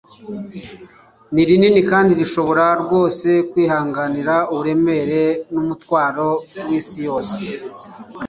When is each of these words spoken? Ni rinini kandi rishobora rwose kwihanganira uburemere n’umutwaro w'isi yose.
Ni 1.33 1.43
rinini 1.47 1.81
kandi 1.91 2.11
rishobora 2.19 2.65
rwose 2.81 3.29
kwihanganira 3.49 4.35
uburemere 4.51 5.23
n’umutwaro 5.53 6.27
w'isi 6.67 6.99
yose. 7.07 7.39